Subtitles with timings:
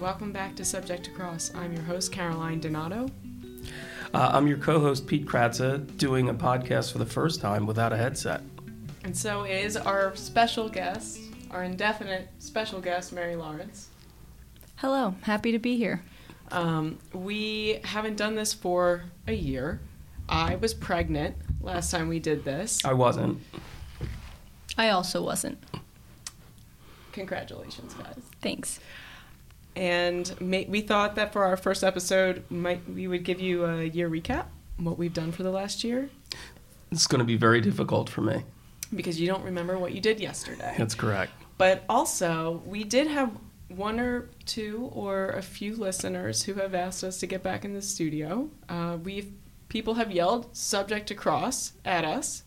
[0.00, 1.52] welcome back to Subject to Cross.
[1.54, 3.08] I'm your host, Caroline Donato.
[4.12, 7.92] Uh, I'm your co host, Pete Kratsa, doing a podcast for the first time without
[7.92, 8.42] a headset.
[9.02, 11.20] And so is our special guest,
[11.50, 13.88] our indefinite special guest, Mary Lawrence.
[14.76, 16.02] Hello, happy to be here.
[16.50, 19.80] Um, we haven't done this for a year.
[20.28, 22.84] I was pregnant last time we did this.
[22.84, 23.40] I wasn't.
[24.76, 25.58] I also wasn't.
[27.12, 28.20] Congratulations, guys.
[28.42, 28.80] Thanks.
[29.76, 34.08] And we thought that for our first episode, might we would give you a year
[34.08, 36.10] recap, what we've done for the last year,
[36.92, 38.44] It's going to be very difficult for me.
[38.94, 40.74] because you don't remember what you did yesterday.
[40.78, 41.32] That's correct.
[41.58, 43.30] But also, we did have
[43.68, 47.72] one or two or a few listeners who have asked us to get back in
[47.74, 48.50] the studio.
[48.68, 49.32] Uh, we've
[49.68, 52.44] people have yelled "subject to cross" at us,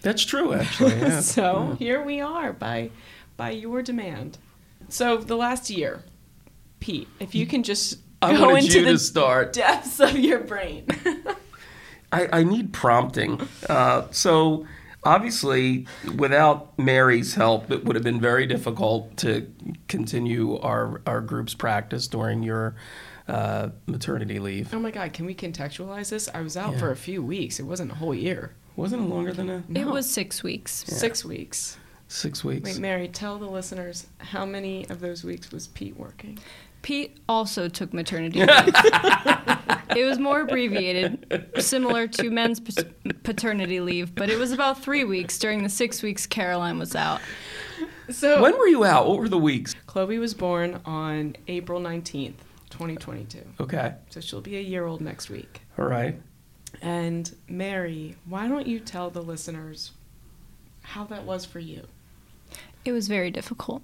[0.00, 0.96] That's true, actually.
[0.96, 1.20] Yeah.
[1.36, 2.90] so here we are by
[3.36, 4.38] by your demand.
[4.88, 6.04] So the last year,
[6.84, 9.52] Pete, if you can just I go wanted into you the to start.
[9.54, 10.86] depths of your brain.
[12.12, 13.40] I, I need prompting.
[13.68, 14.66] Uh, so,
[15.02, 15.86] obviously,
[16.16, 19.50] without Mary's help, it would have been very difficult to
[19.88, 22.76] continue our, our group's practice during your
[23.28, 24.74] uh, maternity leave.
[24.74, 26.28] oh my God, can we contextualize this?
[26.34, 26.78] I was out Yeah.
[26.80, 27.58] for a few weeks.
[27.58, 28.54] It wasn't a whole year.
[28.76, 30.84] Wasn't it longer than a, It was six weeks.
[30.86, 31.78] Six weeks.
[32.08, 32.64] six weeks?
[32.74, 36.38] Wait, Mary, tell the listeners how many of those weeks was Pete working?
[36.84, 38.50] Pete also took maternity leave.
[39.96, 42.74] it was more abbreviated, similar to men's p-
[43.22, 47.22] paternity leave, but it was about three weeks during the six weeks Caroline was out.
[48.10, 49.08] So when were you out?
[49.08, 49.74] What were the weeks?
[49.86, 52.34] Chloe was born on April 19th,
[52.68, 53.38] 2022.
[53.60, 53.94] Okay.
[54.10, 55.62] So she'll be a year old next week.
[55.78, 56.20] All right.
[56.82, 59.92] And Mary, why don't you tell the listeners
[60.82, 61.86] how that was for you?
[62.84, 63.80] It was very difficult.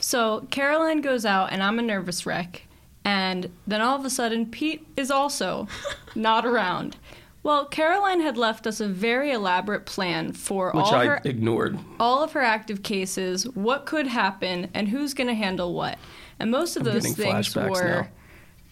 [0.00, 2.62] So Caroline goes out, and I'm a nervous wreck.
[3.04, 5.68] And then all of a sudden, Pete is also
[6.14, 6.96] not around.
[7.42, 11.78] Well, Caroline had left us a very elaborate plan for Which all I her ignored.
[11.98, 15.98] all of her active cases, what could happen, and who's going to handle what.
[16.38, 18.08] And most of I'm those things were, now.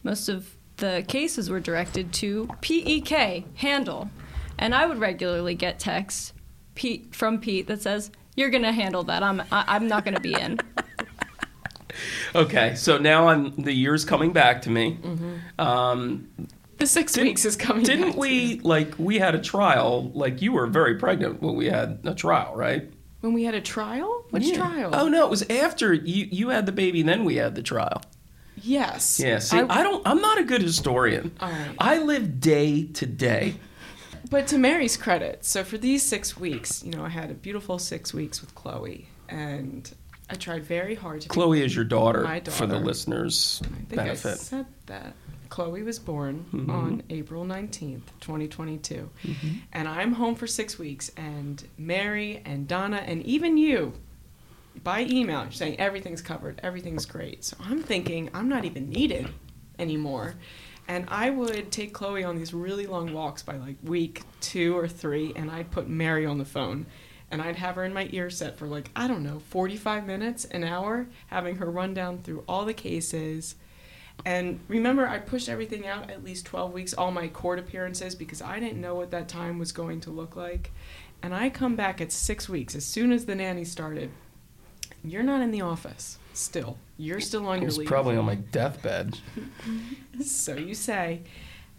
[0.02, 4.10] most of the cases were directed to PEK, handle.
[4.58, 6.34] And I would regularly get texts
[6.74, 9.22] Pete, from Pete that says, You're going to handle that.
[9.22, 10.58] I'm, I, I'm not going to be in.
[12.34, 14.98] Okay, so now I'm the year's coming back to me.
[15.02, 15.60] Mm-hmm.
[15.60, 16.28] Um,
[16.78, 17.82] The 6 Didn't- weeks is coming.
[17.84, 20.10] didn't we like we had a trial?
[20.14, 22.88] Like you were very pregnant when we had a trial, right?
[23.20, 24.24] When we had a trial?
[24.30, 24.56] Which Yeah.
[24.58, 24.90] trial?
[24.92, 27.62] Oh no, it was after you you had the baby, and then we had the
[27.62, 28.02] trial.
[28.62, 29.20] Yes.
[29.20, 29.38] Yeah.
[29.38, 30.06] See, I, don't.
[30.06, 31.32] I'm not a good historian.
[31.40, 31.74] Right.
[31.78, 33.54] I live day to day.
[34.30, 37.78] But to Mary's credit, so for these six weeks, you know, I had a beautiful
[37.78, 39.90] six weeks with Chloe, and
[40.30, 41.28] I tried very hard to.
[41.28, 42.84] Chloe is your daughter, My for the daughter.
[42.84, 44.32] listeners' I think benefit.
[44.32, 45.14] I said that.
[45.48, 46.68] Chloe was born Mhm.
[46.68, 49.08] on April 19th, 2022.
[49.24, 49.48] Mm-hmm.
[49.72, 53.94] And I'm home for six weeks, and Mary and Donna, and even you,
[54.84, 57.44] by email, you're saying everything's covered, everything's great.
[57.44, 59.28] So I'm thinking I'm not even needed
[59.78, 60.34] anymore.
[60.86, 64.86] And I would take Chloe on these really long walks by like week two or
[64.86, 66.84] three, and I'd put Mary on the phone.
[67.30, 70.44] And I'd have her in my ear set for like, I don't know, 45 minutes,
[70.46, 73.54] an hour, having her run down through all the cases.
[74.24, 78.40] And remember, I pushed everything out at least 12 weeks, all my court appearances, because
[78.42, 80.72] I didn't know what that time was going to look like.
[81.22, 84.10] And I come back at six weeks, as soon as the nanny started.
[85.04, 86.78] You're not in the office still.
[86.96, 87.88] You're still on your was leave.
[87.88, 89.18] probably on my deathbed.
[90.20, 91.20] So you say.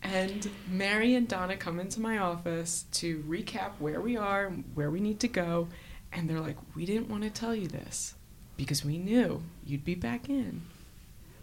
[0.01, 4.89] And Mary and Donna come into my office to recap where we are, and where
[4.89, 5.67] we need to go.
[6.11, 8.15] And they're like, We didn't want to tell you this
[8.57, 10.61] because we knew you'd be back in.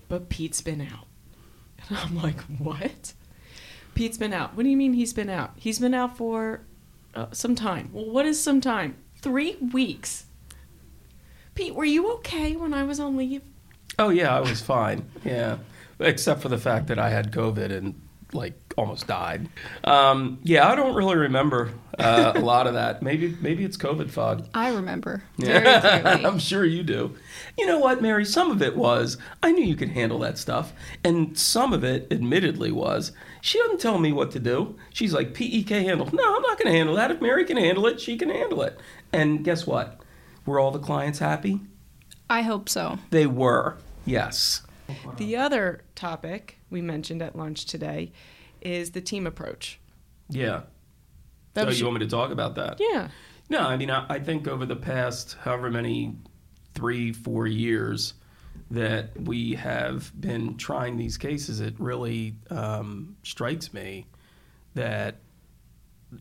[0.09, 1.07] But Pete's been out.
[1.89, 3.13] And I'm like, What?
[3.95, 4.57] Pete's been out.
[4.57, 5.53] What do you mean he's been out?
[5.57, 6.61] He's been out for
[7.15, 7.91] uh, some time.
[7.93, 8.97] Well, what is some time?
[9.21, 10.27] Three weeks.
[11.55, 13.43] Pete, were you okay when I was on leave?
[13.99, 15.09] Oh yeah, I was fine.
[15.25, 15.59] Yeah,
[15.99, 17.95] except for the fact that I had COVID and
[18.33, 19.49] like almost died.
[19.85, 23.03] Um, yeah, I don't really remember uh, a lot of that.
[23.03, 24.49] Maybe maybe it's COVID fog.
[24.55, 26.25] I remember very clearly.
[26.25, 27.17] I'm sure you do.
[27.57, 28.25] You know what, Mary?
[28.25, 30.73] Some of it was I knew you could handle that stuff,
[31.05, 34.77] and some of it, admittedly, was she doesn't tell me what to do.
[34.93, 36.09] She's like PEK handle.
[36.13, 37.11] No, I'm not going to handle that.
[37.11, 38.79] If Mary can handle it, she can handle it.
[39.13, 40.01] And guess what?
[40.45, 41.61] Were all the clients happy?
[42.29, 42.99] I hope so.
[43.11, 43.77] They were.
[44.05, 44.63] Yes.
[45.17, 48.13] The other topic we mentioned at lunch today
[48.61, 49.79] is the team approach.
[50.29, 50.63] Yeah.
[51.55, 52.79] That oh, was- you want me to talk about that?
[52.81, 53.09] Yeah.
[53.49, 56.17] No, I mean, I, I think over the past however many
[56.75, 58.15] three, four years,
[58.71, 64.07] that we have been trying these cases, it really um, strikes me
[64.75, 65.17] that,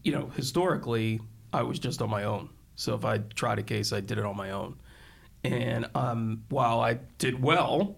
[0.04, 1.20] you know, historically,
[1.52, 2.50] I was just on my own.
[2.76, 4.78] So if I tried a case, I did it on my own.
[5.44, 7.96] And um, while I did well,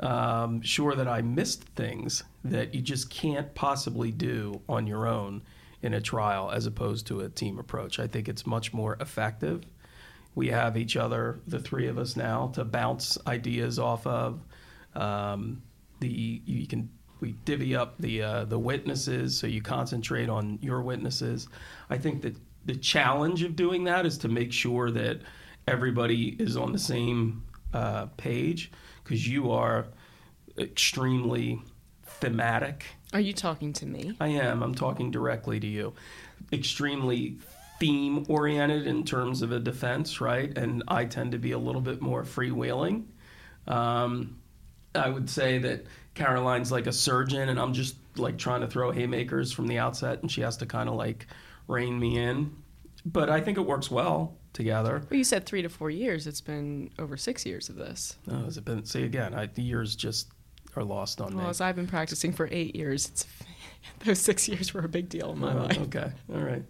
[0.00, 5.42] um, sure that I missed things that you just can't possibly do on your own
[5.82, 7.98] in a trial as opposed to a team approach.
[7.98, 9.62] I think it's much more effective.
[10.34, 14.40] We have each other, the three of us now, to bounce ideas off of.
[14.94, 15.62] Um,
[16.00, 16.88] the you can
[17.20, 21.48] we divvy up the uh, the witnesses so you concentrate on your witnesses.
[21.90, 25.20] I think that the challenge of doing that is to make sure that
[25.68, 28.70] everybody is on the same uh, page
[29.02, 29.86] because you are
[30.58, 31.60] extremely
[32.04, 32.84] thematic.
[33.12, 34.16] Are you talking to me?
[34.20, 34.62] I am.
[34.62, 35.94] I'm talking directly to you.
[36.52, 37.38] Extremely
[37.78, 40.56] theme oriented in terms of a defense, right?
[40.56, 43.04] And I tend to be a little bit more freewheeling.
[43.66, 44.38] Um,
[44.94, 48.90] I would say that Caroline's like a surgeon, and I'm just like trying to throw
[48.90, 51.26] haymakers from the outset, and she has to kind of like
[51.68, 52.54] rein me in.
[53.06, 55.02] But I think it works well together.
[55.10, 56.26] Well, you said three to four years.
[56.26, 58.16] It's been over six years of this.
[58.30, 58.84] Oh, has it been?
[58.84, 60.28] See again, I, the years just
[60.76, 61.50] are lost on Well, me.
[61.50, 63.26] as I've been practicing for eight years, it's
[64.04, 65.78] those six years were a big deal in my Oh, life.
[65.78, 66.62] Okay, all right.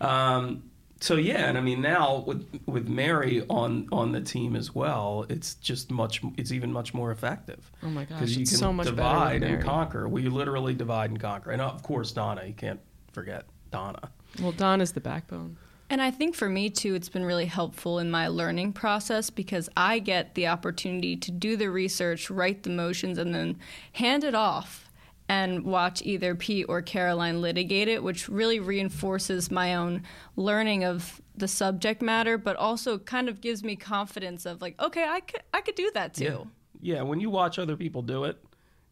[0.00, 0.64] Um,
[1.00, 5.26] so yeah, and I mean now with with Mary on on the team as well,
[5.28, 6.22] it's just much.
[6.36, 7.70] It's even much more effective.
[7.82, 10.08] Oh my gosh, because you can so much divide and conquer.
[10.08, 12.44] We literally divide and conquer, and of course Donna.
[12.46, 12.78] You can't
[13.12, 14.10] forget Donna.
[14.40, 15.56] Well, Donna's the backbone.
[15.92, 19.68] And I think for me too, it's been really helpful in my learning process because
[19.76, 23.58] I get the opportunity to do the research, write the motions, and then
[23.92, 24.90] hand it off
[25.28, 30.02] and watch either Pete or Caroline litigate it, which really reinforces my own
[30.34, 35.04] learning of the subject matter, but also kind of gives me confidence of like, okay,
[35.04, 36.48] I could I could do that too.
[36.80, 37.02] Yeah, yeah.
[37.02, 38.42] When you watch other people do it,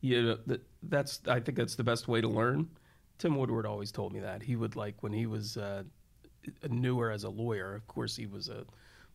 [0.03, 2.69] you that, that's I think that's the best way to learn.
[3.17, 5.85] Tim Woodward always told me that he would like when he was uh,
[6.69, 7.75] newer as a lawyer.
[7.75, 8.65] Of course, he was a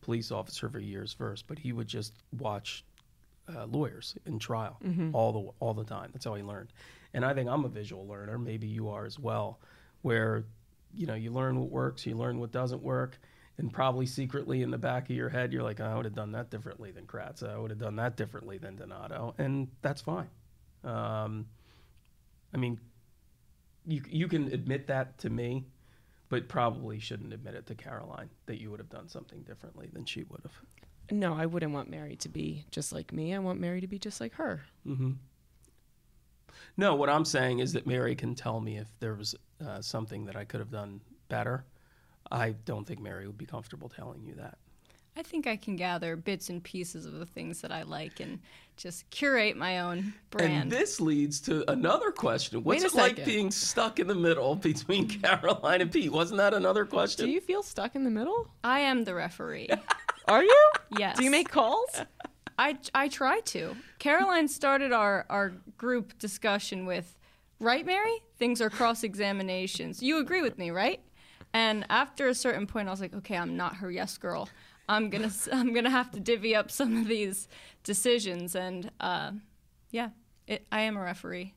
[0.00, 2.84] police officer for years first, but he would just watch
[3.54, 4.78] uh, lawyers in trial
[5.12, 6.10] all the all the time.
[6.12, 6.72] That's how he learned.
[7.14, 8.38] And I think I'm a visual learner.
[8.38, 9.60] Maybe you are as well,
[10.02, 10.44] where
[10.94, 13.18] you know you learn what works, you learn what doesn't work,
[13.58, 16.32] and probably secretly in the back of your head, you're like, I would have done
[16.32, 17.42] that differently than Kratz.
[17.42, 20.28] I would have done that differently than Donato, and that's fine.
[20.84, 21.46] Um,
[22.52, 22.78] I mean,
[23.86, 25.64] you you can admit that to me,
[26.28, 30.04] but probably shouldn't admit it to Caroline that you would have done something differently than
[30.04, 30.60] she would have.
[31.10, 33.34] No, I wouldn't want Mary to be just like me.
[33.34, 34.62] I want Mary to be just like her.
[34.86, 35.12] Mm-hmm.
[36.76, 39.34] No, what I'm saying is that Mary can tell me if there was
[39.64, 41.64] uh, something that I could have done better.
[42.30, 44.58] I don't think Mary would be comfortable telling you that.
[45.18, 48.38] I think I can gather bits and pieces of the things that I like and
[48.76, 50.64] just curate my own brand.
[50.64, 52.62] And this leads to another question.
[52.62, 56.12] What's Wait a it like being stuck in the middle between Caroline and Pete?
[56.12, 57.24] Wasn't that another question?
[57.24, 58.48] Do you feel stuck in the middle?
[58.62, 59.70] I am the referee.
[60.28, 60.70] Are you?
[60.98, 61.16] Yes.
[61.16, 62.02] Do you make calls?
[62.58, 63.74] I, I try to.
[63.98, 67.16] Caroline started our, our group discussion with,
[67.58, 68.22] right, Mary?
[68.38, 70.02] Things are cross examinations.
[70.02, 71.00] You agree with me, right?
[71.54, 74.48] And after a certain point, I was like, okay, I'm not her yes girl.
[74.88, 77.48] I'm gonna I'm gonna have to divvy up some of these
[77.82, 79.32] decisions, and uh,
[79.90, 80.10] yeah,
[80.46, 81.54] it, I am a referee.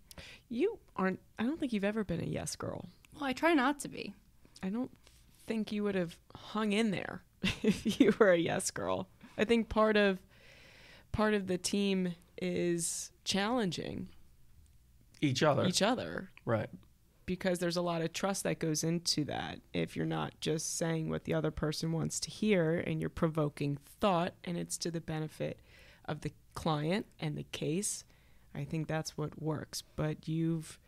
[0.49, 1.19] You aren't.
[1.37, 2.85] I don't think you've ever been a yes girl.
[3.15, 4.13] Well, I try not to be.
[4.63, 4.91] I don't
[5.47, 7.23] think you would have hung in there
[7.63, 9.07] if you were a yes girl.
[9.37, 10.19] I think part of
[11.11, 14.07] part of the team is challenging
[15.21, 15.65] Each other.
[15.65, 16.69] each other right.
[17.29, 19.59] Because there's a lot of trust that goes into that.
[19.71, 23.77] If you're not just saying what the other person wants to hear and you're provoking
[23.99, 25.59] thought and it's to the benefit
[26.05, 28.03] of the client and the case,
[28.55, 29.83] I think that's what works.
[29.95, 30.79] But you've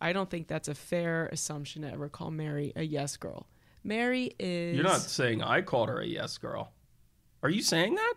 [0.00, 3.46] I don't think that's a fair assumption to ever call Mary a yes girl.
[3.84, 6.72] Mary is You're not saying I called her a yes girl.
[7.42, 8.14] Are you saying that?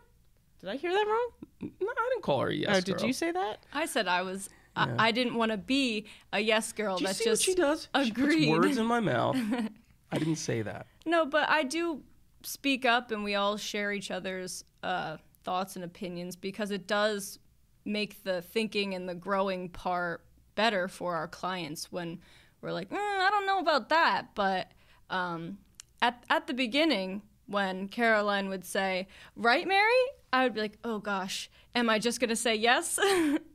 [0.62, 1.32] Did I hear that wrong?
[1.60, 2.98] No, I didn't call her a yes oh, girl.
[2.98, 3.66] did you say that?
[3.74, 4.48] I said I was.
[4.78, 4.96] Yeah.
[5.00, 6.98] I, I didn't want to be a yes girl.
[6.98, 7.90] Do you That's see just what she does?
[8.06, 9.38] She puts words in my mouth.
[10.12, 10.88] I didn't say that.
[11.06, 12.02] No, but I do
[12.44, 17.40] speak up and we all share each other's uh, thoughts and opinions because it does
[17.86, 20.24] make the thinking and the growing part
[20.56, 22.20] better for our clients when
[22.62, 24.36] we're like, mm, I don't know about that.
[24.36, 24.72] But
[25.10, 25.58] um,
[26.02, 29.92] at, at the beginning, when Caroline would say, Right, Mary?
[30.34, 33.00] I would be like, Oh gosh, am I just going to say yes?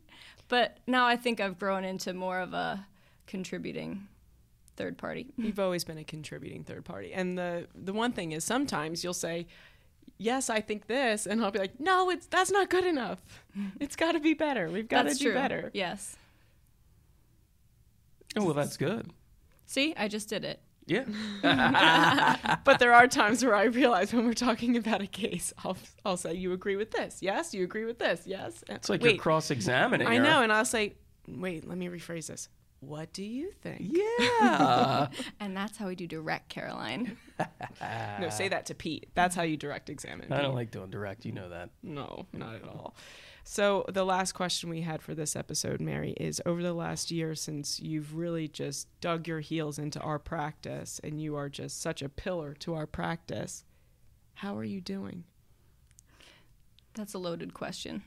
[0.49, 2.87] but now I think I've grown into more of a
[3.27, 4.09] contributing
[4.77, 5.27] third party.
[5.37, 7.13] You've always been a contributing third party.
[7.13, 9.47] And the the one thing is sometimes you'll say
[10.19, 13.21] yes, I think this, and I'll be like, no, it's that's not good enough.
[13.81, 14.71] It's got to be better.
[14.71, 15.35] We've got to That's do true.
[15.35, 15.71] better.
[15.75, 16.17] Yes.
[18.37, 19.11] Oh well, that's good.
[19.67, 20.61] See, I just did it.
[20.87, 21.05] Yeah.
[22.65, 26.17] But there are times where I realize when we're talking about a case, I'll I'll
[26.17, 27.19] say, you agree with this?
[27.21, 28.23] Yes, you agree with this?
[28.27, 28.62] Yes.
[28.69, 30.07] It's like Wait, you're cross-examining.
[30.07, 30.23] I her.
[30.23, 30.95] know, and I'll say,
[31.29, 32.49] wait, let me rephrase this.
[32.81, 33.81] What do you think?
[33.81, 35.09] Yeah.
[35.41, 37.17] And that's how we do direct, Caroline.
[38.21, 39.09] No, say that to Pete.
[39.15, 40.33] That's how you direct examine.
[40.33, 40.43] I Pete.
[40.45, 41.25] don't like doing direct.
[41.25, 41.71] You know that.
[41.83, 42.95] No, not at all.
[43.45, 47.35] So, the last question we had for this episode, Mary, is over the last year
[47.35, 52.03] since you've really just dug your heels into our practice and you are just such
[52.03, 53.65] a pillar to our practice,
[54.35, 55.25] how are you doing?
[56.95, 58.03] That's a loaded question.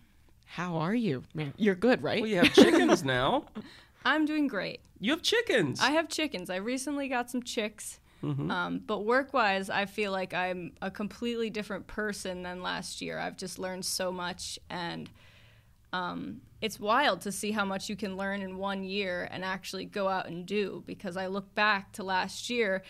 [0.46, 1.24] How are you?
[1.34, 2.22] Man, you're good, right?
[2.22, 3.46] Well, you have chickens now.
[4.06, 4.80] I'm doing great.
[5.00, 5.82] You have chickens.
[5.82, 6.50] I have chickens.
[6.50, 8.00] I recently got some chicks.
[8.24, 8.50] Mm-hmm.
[8.50, 13.20] Um, but work wise, I feel like I'm a completely different person than last year.
[13.20, 15.10] I've just learned so much, and
[15.96, 19.86] um, it's wild to see how much you can learn in one year and actually
[19.86, 20.84] go out and do.
[20.86, 22.84] Because I look back to last year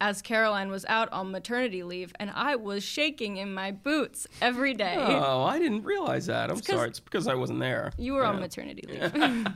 [0.00, 4.72] as Caroline was out on maternity leave, and I was shaking in my boots every
[4.72, 4.94] day.
[4.96, 6.50] Oh, I didn't realize that.
[6.50, 6.88] I'm 'cause- sorry.
[6.88, 7.92] It's because I wasn't there.
[7.98, 9.12] You were on maternity leave.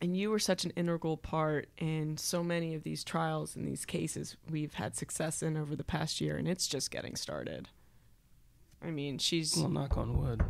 [0.00, 3.84] and you were such an integral part in so many of these trials and these
[3.84, 7.68] cases we've had success in over the past year, and it's just getting started.
[8.82, 9.56] I mean, she's.
[9.56, 10.42] Well, knock on wood.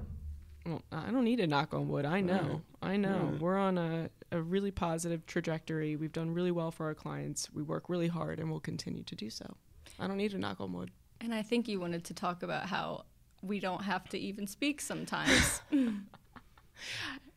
[0.66, 2.04] Well, I don't need to knock on wood.
[2.04, 2.62] I know.
[2.80, 3.36] I know.
[3.40, 5.96] We're on a, a really positive trajectory.
[5.96, 7.48] We've done really well for our clients.
[7.52, 9.56] We work really hard and we'll continue to do so.
[9.98, 10.90] I don't need to knock on wood.
[11.20, 13.04] and I think you wanted to talk about how
[13.42, 15.62] we don't have to even speak sometimes.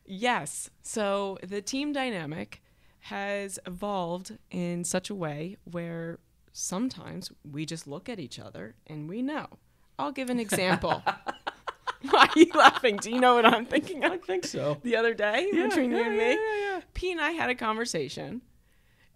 [0.06, 0.70] Yes.
[0.84, 2.62] So the team dynamic
[3.02, 6.20] has evolved in such a way where
[6.54, 9.48] sometimes we just look at each other and we know.
[9.98, 11.02] I'll give an example.
[12.10, 12.98] Why are you laughing?
[12.98, 14.78] Do you know what I'm thinking I think so.
[14.84, 16.82] The other day between you and me, yeah, yeah.
[16.94, 18.42] Pete and I had a conversation,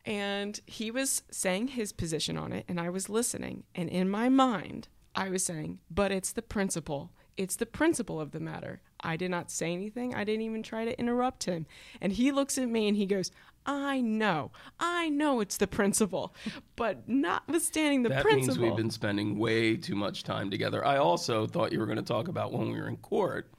[0.05, 3.63] and he was saying his position on it, and I was listening.
[3.75, 7.11] And in my mind, I was saying, but it's the principle.
[7.37, 8.81] It's the principle of the matter.
[9.01, 10.15] I did not say anything.
[10.15, 11.65] I didn't even try to interrupt him.
[12.01, 13.31] And he looks at me and he goes,
[13.65, 14.51] I know.
[14.79, 16.33] I know it's the principle.
[16.75, 18.55] But notwithstanding the that principle.
[18.55, 20.85] means we've been spending way too much time together.
[20.85, 23.51] I also thought you were going to talk about when we were in court,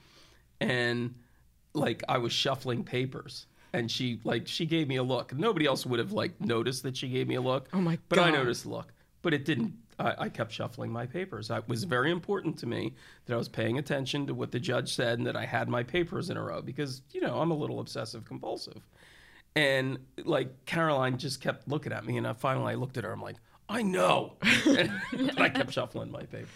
[0.59, 1.15] and
[1.75, 5.35] like I was shuffling papers, and she like she gave me a look.
[5.37, 7.69] Nobody else would have like noticed that she gave me a look.
[7.75, 8.03] Oh, my god.
[8.09, 8.91] But I noticed the look.
[9.21, 9.75] But it didn't.
[10.01, 11.51] I, I kept shuffling my papers.
[11.51, 12.95] It was very important to me
[13.27, 15.83] that I was paying attention to what the judge said and that I had my
[15.83, 18.81] papers in a row because you know I'm a little obsessive compulsive.
[19.57, 23.13] And like Caroline just kept looking at me, and I finally I looked at her.
[23.13, 23.37] I'm like,
[23.71, 24.33] I know.
[24.67, 24.93] and
[25.39, 26.49] I kept shuffling my papers.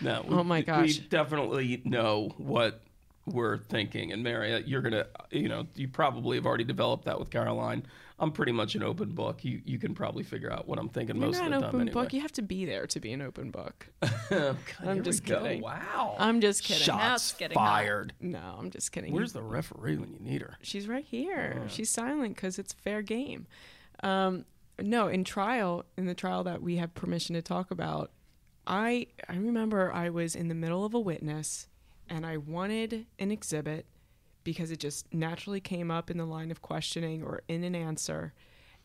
[0.00, 0.24] No.
[0.28, 0.98] Oh, my gosh.
[0.98, 2.80] We definitely know what
[3.26, 4.10] we're thinking.
[4.10, 7.84] And Mary, you're gonna, you know, you probably have already developed that with Caroline.
[8.18, 9.44] I'm pretty much an open book.
[9.44, 11.56] You you can probably figure out what I'm thinking You're most not of an the
[11.66, 12.02] open time anyway.
[12.04, 12.12] book.
[12.12, 13.88] You have to be there to be an open book.
[14.30, 15.42] God, I'm just go.
[15.42, 15.62] kidding.
[15.62, 16.16] Wow.
[16.18, 16.82] I'm just kidding.
[16.82, 18.12] Shots getting fired.
[18.20, 19.12] No, I'm just kidding.
[19.12, 20.56] Where's the referee when you need her?
[20.62, 21.62] She's right here.
[21.68, 23.46] She's silent because it's fair game.
[24.02, 24.44] Um,
[24.80, 28.10] no, in trial, in the trial that we have permission to talk about,
[28.66, 31.66] I I remember I was in the middle of a witness,
[32.08, 33.86] and I wanted an exhibit
[34.44, 38.32] because it just naturally came up in the line of questioning or in an answer,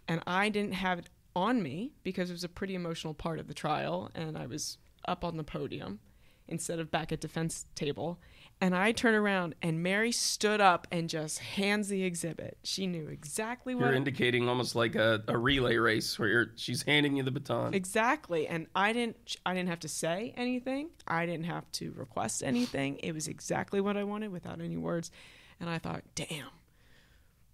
[0.08, 3.48] and I didn't have it on me because it was a pretty emotional part of
[3.48, 6.00] the trial, and I was up on the podium
[6.48, 8.20] instead of back at defense table.
[8.60, 12.58] And I turn around and Mary stood up and just hands the exhibit.
[12.64, 16.82] She knew exactly what You're indicating almost like a, a relay race where you're, she's
[16.84, 17.74] handing you the baton.
[17.74, 18.48] exactly.
[18.48, 20.90] And I didn't I didn't have to say anything.
[21.08, 22.98] I didn't have to request anything.
[23.04, 25.12] It was exactly what I wanted without any words.
[25.60, 26.48] And I thought, "Damn.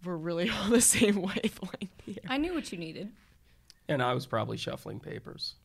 [0.03, 3.12] We're really on the same wavelength here." I knew what you needed.
[3.88, 5.55] And I was probably shuffling papers.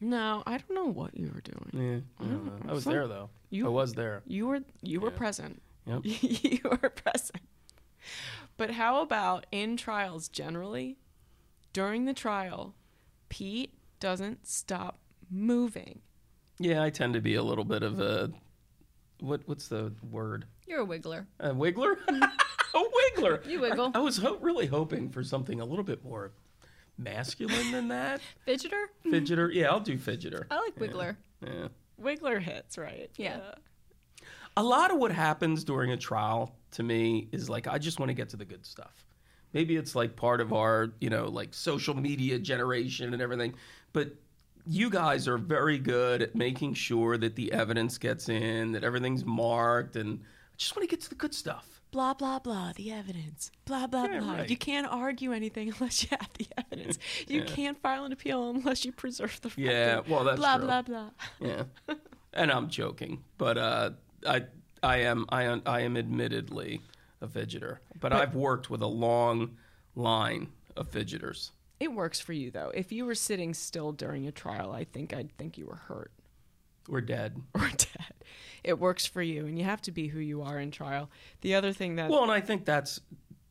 [0.00, 1.70] No, I don't know what you were doing.
[2.18, 2.70] Yeah, I, don't know.
[2.70, 3.28] I was Some- there though.
[3.50, 4.22] you- I was there.
[4.26, 5.60] You were you were present.
[5.86, 6.00] Yep.
[6.04, 7.42] you were present.
[8.56, 10.96] But how about in trials generally?
[11.72, 12.74] During the trial,
[13.28, 14.98] Pete doesn't stop
[15.30, 16.00] moving.
[16.58, 18.30] Yeah, I tend to be a little bit of a
[19.20, 19.42] what?
[19.46, 20.44] What's the word?
[20.66, 21.26] You're a wiggler.
[21.38, 21.96] A wiggler?
[22.08, 22.82] a
[23.18, 23.46] wiggler.
[23.46, 23.92] You wiggle.
[23.94, 26.32] I, I was ho- really hoping for something a little bit more
[26.98, 28.20] masculine than that.
[28.46, 28.86] Fidgeter?
[29.06, 29.52] Fidgeter.
[29.52, 30.44] Yeah, I'll do fidgeter.
[30.50, 31.16] I like wiggler.
[31.44, 31.68] Yeah.
[32.00, 33.10] Wiggler hits, right?
[33.16, 33.40] Yeah.
[34.56, 38.10] A lot of what happens during a trial to me is like I just want
[38.10, 39.04] to get to the good stuff.
[39.52, 43.54] Maybe it's like part of our, you know, like social media generation and everything.
[43.92, 44.14] But
[44.70, 49.24] you guys are very good at making sure that the evidence gets in, that everything's
[49.24, 51.66] marked, and I just want to get to the good stuff.
[51.90, 54.50] blah blah blah the evidence blah blah Yeah, blah right.
[54.50, 57.46] you can't argue anything unless you have the evidence you Yeah.
[57.56, 60.66] can't file an appeal unless you preserve the record Yeah, well, that's blah true.
[60.66, 61.10] blah blah
[61.40, 61.64] Yeah,
[62.32, 63.90] and I'm joking, but uh,
[64.24, 64.44] I
[64.84, 66.80] I am I am, I am admittedly
[67.20, 69.56] a fidgeter, but, I've worked with a long
[69.94, 71.50] line of fidgeters.
[71.80, 75.12] It works for you though if you were sitting still during a trial i think
[75.14, 76.12] i'd think you were hurt
[76.88, 77.40] We're dead.
[77.54, 78.14] or dead
[78.62, 81.10] it works for you and you have to be who you are in trial
[81.40, 83.00] the other thing that Well, and I think that's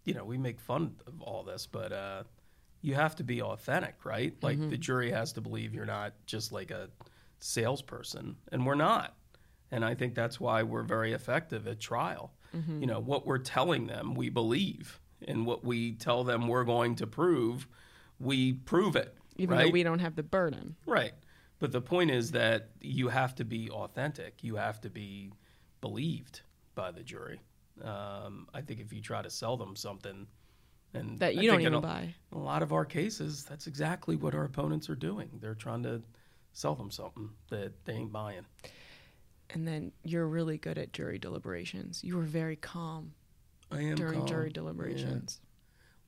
[0.06, 2.24] you know we make fun of all this, but uh,
[2.82, 4.34] you have to be authentic, right?
[4.42, 4.70] Like Mm-hmm.
[4.70, 6.90] the jury has to believe you're not just like a
[7.40, 9.16] salesperson, and we're not.
[9.72, 12.34] And I think that's why we're very effective at trial.
[12.56, 12.82] Mm-hmm.
[12.82, 16.96] You know what we're telling them, we believe, and what we tell them we're going
[16.96, 17.68] to prove,
[18.20, 19.16] we prove it.
[19.38, 19.66] even right?
[19.66, 21.14] though we don't have the burden Right.
[21.60, 24.44] But the point is that you have to be authentic.
[24.44, 25.34] You have to be
[25.82, 26.42] believed
[26.74, 27.42] by the jury.
[27.84, 30.26] Um, I think if you try to sell them something,
[30.94, 32.16] and That I you don't think even a, buy.
[32.32, 35.30] A lot of our cases, that's exactly what our opponents are doing.
[35.42, 36.02] They're trying to
[36.54, 38.46] sell them something that they ain't buying.
[39.52, 43.14] and then you're really good at jury deliberations you were very calm
[43.72, 44.28] I am during calm.
[44.28, 45.49] jury Yeah.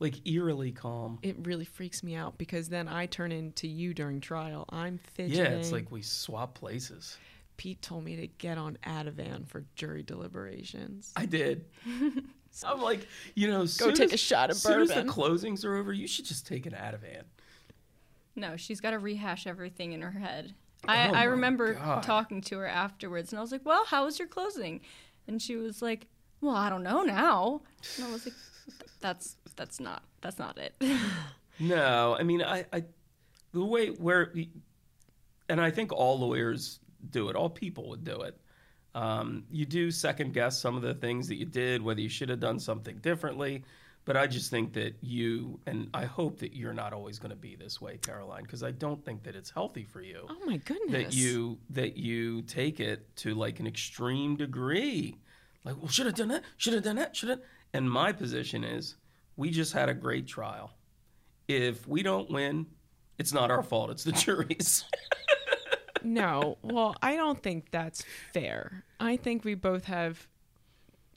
[0.00, 1.18] like eerily calm.
[1.22, 4.64] it really freaks me out because then I turn into you during trial.
[4.70, 5.44] I'm fidgeting.
[5.44, 7.16] Yeah, it's like we swap places.
[7.56, 11.12] Pete told me to get on Ativan for jury deliberations.
[11.16, 11.66] I did.
[12.50, 15.64] so I'm like, you know, Go take as- a shot of soon as the closings
[15.64, 17.22] are over, you should just take an Ativan.
[18.34, 20.54] No, she's got to rehash everything in her head.
[20.88, 22.02] I, Oh I my remember God.
[22.02, 24.80] talking to her afterwards, and I was like, "Well, how was your closing?"
[25.28, 26.08] And she was like,
[26.40, 27.60] "Well, I don't know now."
[27.98, 28.34] And I was like,
[29.00, 30.74] "That's that's not that's not it."
[31.58, 32.84] No, I mean, I, I
[33.52, 34.32] the way where,
[35.48, 37.36] and I think all lawyers do it.
[37.36, 38.36] All people would do it.
[38.94, 42.28] Um, you do second guess some of the things that you did, whether you should
[42.28, 43.64] have done something differently.
[44.04, 47.36] But I just think that you, and I hope that you're not always going to
[47.36, 50.56] be this way, Caroline, because I don't think that it's healthy for you oh my
[50.56, 50.90] goodness.
[50.90, 55.18] that you that you take it to like an extreme degree.
[55.64, 57.40] Like, well, should have done that, should have done that, should have.
[57.74, 58.96] And my position is,
[59.36, 60.72] we just had a great trial.
[61.48, 62.66] If we don't win,
[63.18, 63.90] it's not our fault.
[63.90, 64.84] It's the jury's.
[66.04, 68.84] No, well, I don't think that's fair.
[68.98, 70.26] I think we both have.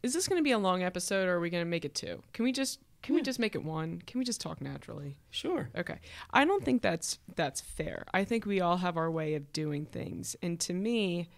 [0.04, 1.96] Is this going to be a long episode, or are we going to make it
[1.96, 2.22] two?
[2.34, 4.02] Can we just can we just make it one?
[4.08, 5.15] Can we just talk naturally?
[5.30, 5.70] sure.
[5.78, 6.00] Okay.
[6.32, 8.06] I don't think that's that's fair.
[8.13, 10.36] I think we all have our way of doing things.
[10.41, 11.30] And to me,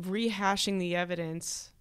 [0.00, 1.72] rehashing the evidence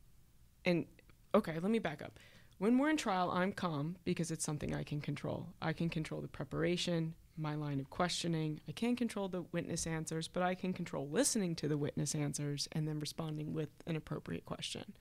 [0.65, 0.85] and
[1.33, 2.19] okay, let me back up.
[2.61, 5.47] When we're in trial, I'm calm because it's something I can control.
[5.63, 8.59] I can control the preparation, my line of questioning.
[8.69, 12.69] I can't control the witness answers, but I can control listening to the witness answers
[12.73, 14.93] and then responding with an appropriate question.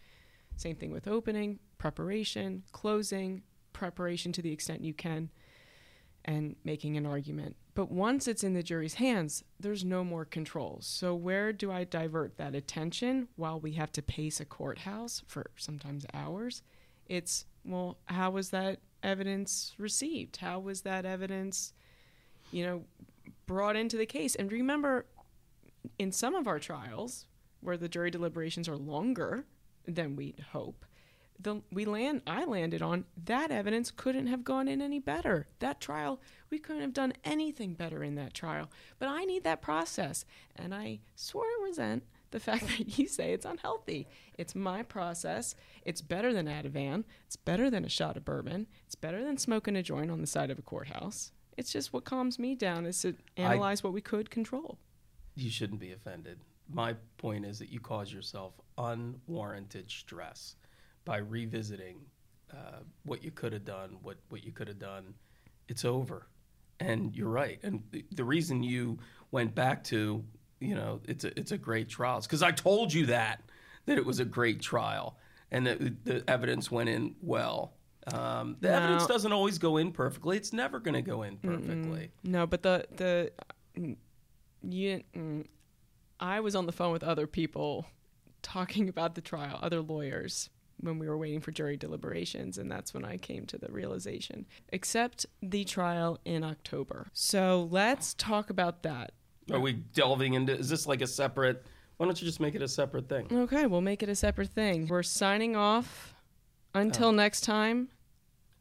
[0.57, 3.43] Same thing with opening, preparation, closing,
[3.75, 5.29] preparation to the extent you can
[6.25, 7.57] and making an argument.
[7.75, 10.79] But once it's in the jury's hands, there's no more control.
[10.81, 15.51] So, where do I divert that attention while we have to pace a courthouse for
[15.57, 16.63] sometimes hours?
[17.11, 20.39] It's, well, how was that evidence received?
[20.39, 21.73] How was that evidence,
[22.51, 22.85] you know,
[23.47, 24.35] brought into the case?
[24.35, 25.07] And remember,
[25.99, 27.27] in some of our trials,
[27.61, 29.45] where the jury deliberations are longer
[29.87, 30.85] than we'd hope,
[31.39, 35.47] the we land I landed on that evidence couldn't have gone in any better.
[35.61, 36.21] That trial,
[36.51, 38.71] we couldn't have done anything better in that trial.
[38.99, 43.33] But I need that process, and I sort of resent the fact that you say
[43.33, 44.07] it's unhealthy.
[44.39, 45.55] It's my process.
[45.85, 47.05] It's better than Ativan.
[47.27, 48.67] It's better than a shot of bourbon.
[48.87, 51.33] It's better than smoking a joint on the side of a courthouse.
[51.57, 54.79] It's just what calms me down is to analyze what we could control.
[55.35, 56.41] You shouldn't be offended.
[56.73, 60.57] My point is that you cause yourself unwarranted stress
[61.05, 61.99] by revisiting
[62.53, 65.15] uh, what you could have done, what, what you could have done.
[65.69, 66.29] It's over.
[66.79, 67.59] And you're right.
[67.63, 68.99] And the, the reason you
[69.31, 70.25] went back to,
[70.61, 73.43] you know, it's a, it's a great trial because I told you that,
[73.87, 75.19] that it was a great trial
[75.51, 77.73] and that the evidence went in well.
[78.07, 78.77] Um, the No.
[78.77, 80.37] evidence doesn't always go in perfectly.
[80.37, 82.11] It's never going to go in perfectly.
[82.23, 83.33] No, but the the
[83.77, 83.97] mm,
[84.63, 85.47] you mm,
[86.19, 87.87] I was on the phone with other people
[88.43, 92.95] talking about the trial, other lawyers when we were waiting for jury deliberations and that's
[92.95, 94.47] when I came to the realization.
[94.71, 97.09] Except the trial in October.
[97.13, 99.13] So let's talk about that.
[99.53, 100.57] Are we delving into?
[100.57, 101.65] Is this like a separate?
[101.97, 103.27] Why don't you just make it a separate thing?
[103.31, 104.87] Okay, we'll make it a separate thing.
[104.87, 106.15] We're signing off
[106.75, 107.89] until next time.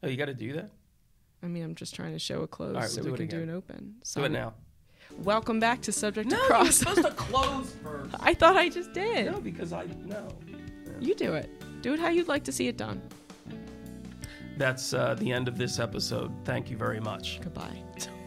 [0.02, 0.70] Oh, you got to do that.
[1.42, 3.26] I mean, I'm just trying to show a close All right, so we'll we do
[3.26, 3.48] can do again.
[3.50, 3.76] an open.
[3.78, 4.54] Do it Sign- now.
[5.22, 6.76] welcome back to Subject No, to you're Cross.
[6.76, 8.14] supposed to close first.
[8.20, 9.32] I thought I just did.
[9.32, 10.28] No, because I no.
[11.00, 11.50] You do it.
[11.82, 13.00] Do it how you'd like to see it done.
[14.58, 16.30] That's uh, the end of this episode.
[16.44, 17.40] Thank you very much.
[17.42, 17.82] Goodbye.